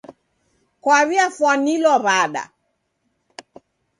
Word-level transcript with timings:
Kwaw'iafwanilwa 0.83 1.95
w'ada? 2.05 2.43